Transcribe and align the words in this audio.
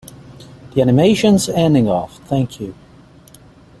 The 0.73 0.81
animation's 0.81 1.47
ending 1.47 1.87
of, 1.87 2.17
Thank 2.27 2.59
you. 2.59 2.73